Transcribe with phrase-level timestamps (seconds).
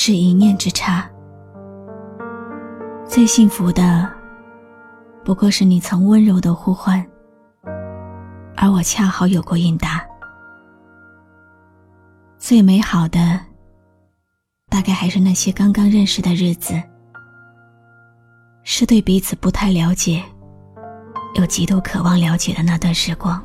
[0.00, 1.10] 是一念之差，
[3.04, 4.08] 最幸福的
[5.24, 7.04] 不过是你曾温柔的呼唤，
[8.56, 10.06] 而我恰好有过应答。
[12.38, 13.40] 最美好的。
[14.70, 16.80] 大概还是那些刚刚认识的日子，
[18.62, 20.22] 是对彼此不太了解，
[21.34, 23.42] 又极度渴望了解的那段时光。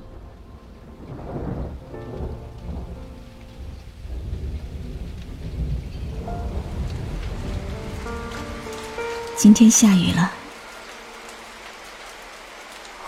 [9.43, 10.31] 今天下雨了，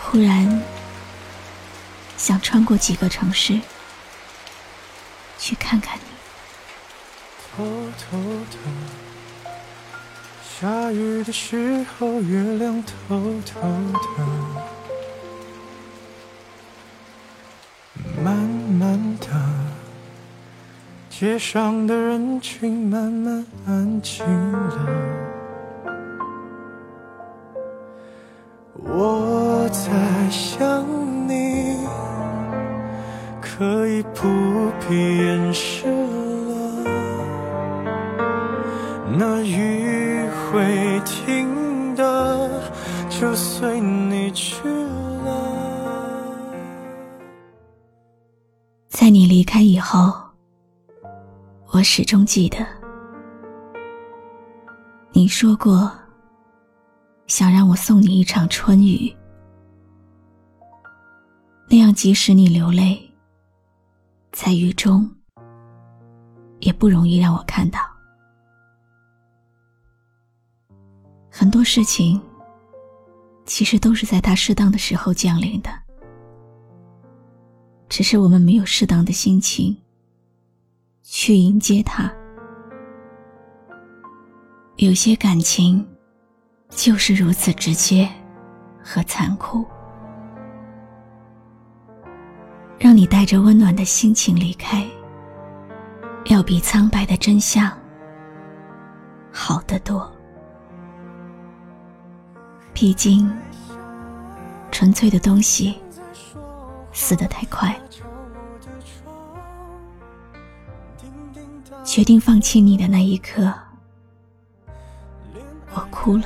[0.02, 0.62] 忽然
[2.18, 3.58] 想穿过几个城市，
[5.38, 6.02] 去看看你。
[7.56, 7.64] 偷
[7.98, 8.18] 偷
[8.50, 8.58] 的，
[10.44, 14.26] 下雨的时候，月亮偷偷的，
[18.22, 19.26] 慢慢的，
[21.08, 25.35] 街上的人群慢慢安静了，
[28.98, 30.82] 我在想
[31.28, 31.76] 你，
[33.42, 34.22] 可以不
[34.88, 36.84] 必掩饰了。
[39.18, 42.48] 那雨会停的，
[43.10, 45.28] 就随你去了。
[48.88, 50.10] 在你离开以后，
[51.70, 52.64] 我始终记得，
[55.12, 55.92] 你说过
[57.26, 59.14] 想让我送你一场春雨，
[61.68, 62.98] 那样即使你流泪，
[64.30, 65.10] 在雨中，
[66.60, 67.80] 也不容易让我看到。
[71.28, 72.20] 很多事情，
[73.44, 75.70] 其实都是在它适当的时候降临的，
[77.88, 79.76] 只是我们没有适当的心情
[81.02, 82.10] 去迎接它。
[84.76, 85.86] 有些感情
[86.76, 88.06] 就是如此直接
[88.84, 89.64] 和残酷，
[92.78, 94.86] 让你带着温暖的心情离开，
[96.26, 97.72] 要比苍白的真相
[99.32, 100.12] 好得多。
[102.74, 103.34] 毕竟，
[104.70, 105.80] 纯粹的东西
[106.92, 107.74] 死得太快。
[111.82, 113.50] 决定放弃你的那一刻，
[115.72, 116.24] 我哭了，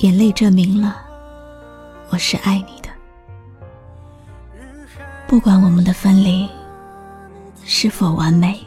[0.00, 0.96] 眼泪证明了
[2.08, 2.88] 我是爱你的。
[5.28, 6.48] 不管我们的分离
[7.64, 8.58] 是否完美，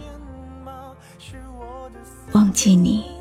[2.34, 3.12] 忘记你。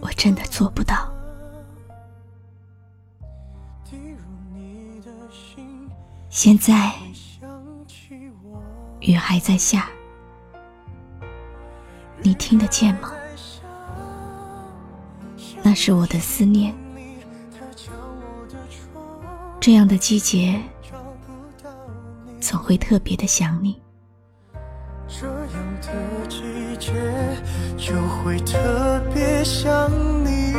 [0.00, 1.08] 我真的做不到。
[6.28, 6.92] 现在
[8.98, 9.88] 雨还在下，
[12.20, 13.12] 你听得见吗？
[15.62, 16.74] 那是我的思念。
[19.60, 20.60] 这样的季节，
[22.40, 23.80] 总会特别的想你。
[25.08, 25.36] 这样
[25.82, 26.36] 的季
[26.78, 26.92] 节
[27.76, 29.90] 就会特别想
[30.24, 30.52] 你，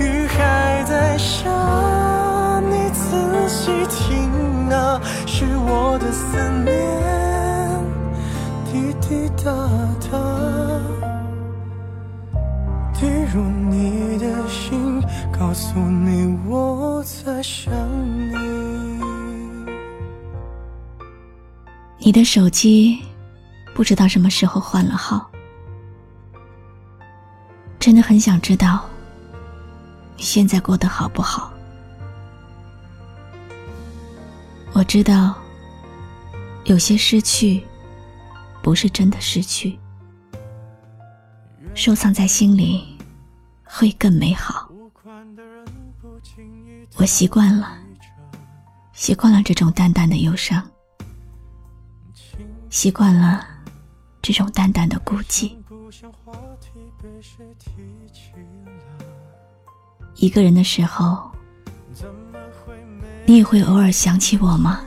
[0.00, 1.50] 雨还在下，
[2.60, 6.72] 你仔细听啊，是我的思念，
[8.66, 9.52] 滴滴答
[15.72, 17.72] 诉你我在想
[18.30, 18.36] 你。
[21.96, 23.00] 你的手机
[23.74, 25.30] 不知道什么时候换了号，
[27.78, 28.84] 真的很想知道
[30.14, 31.50] 你现在过得好不好。
[34.74, 35.34] 我知道
[36.64, 37.62] 有些失去
[38.62, 39.78] 不是真的失去，
[41.74, 42.84] 收藏在心里
[43.64, 44.70] 会更美好。
[46.96, 47.76] 我习惯了，
[48.92, 50.62] 习惯了这种淡淡的忧伤。
[52.70, 53.44] 习惯了
[54.20, 55.52] 这种淡淡的孤寂，
[60.14, 61.30] 一个人的时候，
[63.26, 64.80] 你也会偶尔想起我吗？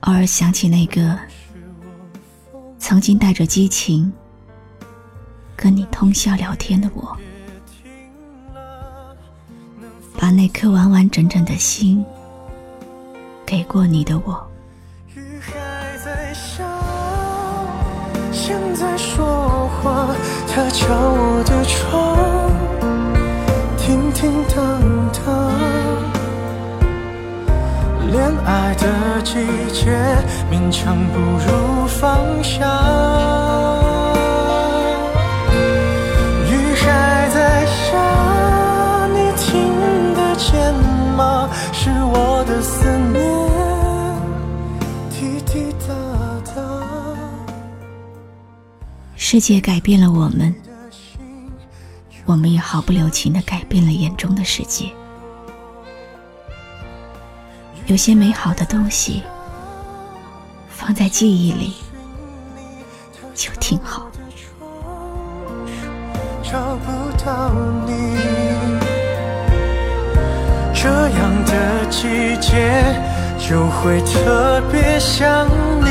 [0.00, 1.18] 偶尔想起那个
[2.78, 4.10] 曾经带着激情
[5.54, 7.16] 跟你通宵聊天的我，
[10.20, 12.04] 把那颗完完整整的心
[13.46, 14.46] 给过你的我。
[18.30, 20.08] 现在说话，
[20.46, 22.18] 他敲我的窗，
[23.78, 24.60] 叮叮当
[25.24, 25.24] 当。
[28.12, 29.32] 恋爱的季
[29.72, 29.90] 节，
[30.50, 33.39] 勉强不如放下。
[41.72, 43.40] 是我的思念。
[49.16, 50.52] 世界改变了我们，
[52.24, 54.90] 我们也毫不留情的改变了眼中的世界。
[57.86, 59.22] 有些美好的东西
[60.68, 61.74] 放在记忆里
[63.34, 64.10] 就挺好。
[66.42, 66.90] 找不
[67.24, 67.52] 到
[67.86, 67.92] 你，
[70.82, 72.08] 这样的季
[72.40, 72.56] 节
[73.38, 75.46] 就会特别想
[75.84, 75.90] 你。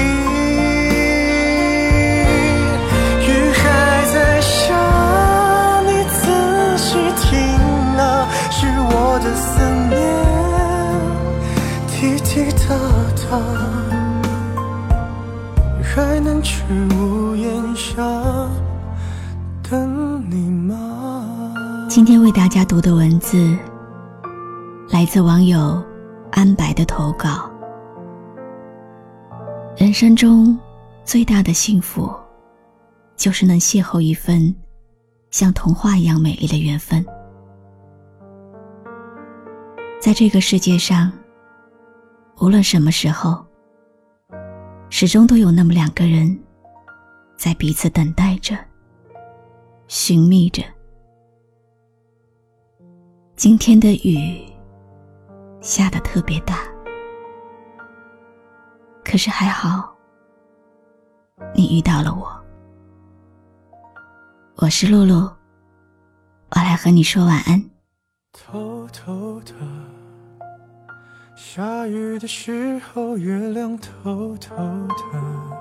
[3.21, 4.73] 雨还在下
[5.85, 6.25] 你仔
[6.75, 7.29] 细听
[7.99, 9.93] 啊是我的思念。
[11.87, 12.73] 滴滴答
[13.29, 13.37] 答
[15.83, 16.63] 还能去
[16.95, 17.93] 屋檐下
[19.69, 20.73] 等你吗？
[21.87, 23.55] 今天为大家读的文字
[24.99, 25.81] 来自网友
[26.29, 27.49] 安白的投稿。
[29.77, 30.59] 人生中
[31.05, 32.13] 最大的幸福，
[33.15, 34.53] 就是能邂逅一份
[35.31, 37.01] 像童话一样美丽的缘分。
[40.01, 41.09] 在这个世界上。
[42.41, 43.41] 无论什么时候，
[44.89, 46.37] 始终都有那么两个人，
[47.37, 48.57] 在彼此等待着、
[49.87, 50.61] 寻觅着。
[53.37, 54.41] 今天的雨
[55.61, 56.59] 下的特别大，
[59.03, 59.93] 可是还好，
[61.53, 62.27] 你遇到了我。
[64.55, 65.15] 我是露露，
[66.51, 67.69] 我来和你说晚安。
[68.31, 69.53] 偷偷的。
[71.35, 75.58] 下雨的时候，月亮偷偷的，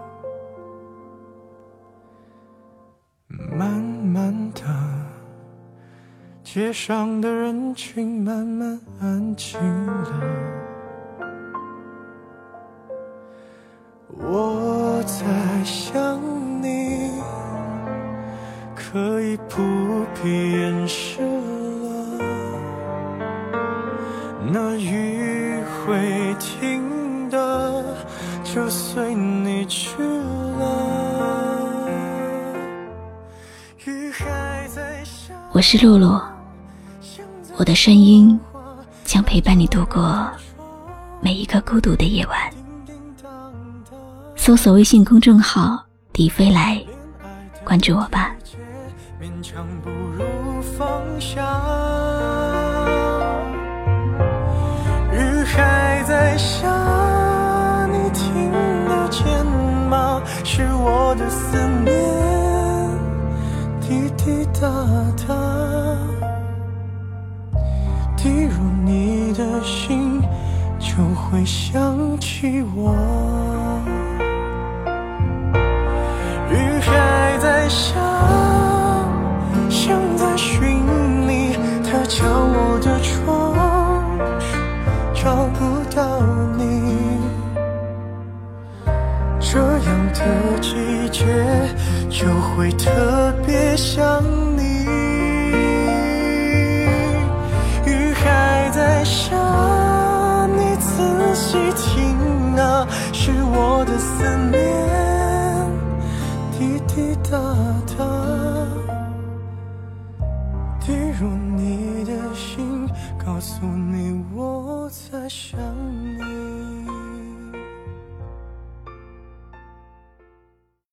[6.58, 10.10] 街上的人群慢慢安静了。
[14.08, 15.24] 我在
[15.62, 16.20] 想
[16.60, 17.12] 你，
[18.74, 22.18] 可以不必掩饰了，
[24.52, 25.62] 那雨。
[25.86, 27.96] 会停的，
[28.42, 31.78] 就随你去了。
[33.86, 36.20] 雨还在下我是露露，
[37.58, 38.38] 我的声音
[39.02, 40.30] 将陪伴你度过
[41.20, 42.38] 每一个孤独的夜晚。
[44.36, 45.84] 搜索微信公众号
[46.14, 46.80] “迪飞来”，
[47.66, 48.32] 关注我吧。
[55.12, 56.68] 雨还在下，
[57.88, 58.52] 你听
[58.88, 59.44] 得见
[59.90, 60.22] 吗？
[60.44, 61.92] 是我的思念，
[63.80, 64.68] 滴滴答
[65.26, 65.34] 答，
[68.20, 70.20] 滴入你的心，
[70.80, 72.92] 就会想起我。
[76.50, 77.94] 雨还在下，
[79.70, 80.60] 像在寻
[81.28, 83.54] 你，它敲我的窗。
[85.14, 86.20] 找不到
[86.56, 86.64] 你，
[89.38, 91.24] 这样的季节
[92.08, 94.22] 就会特别想
[103.90, 104.57] 我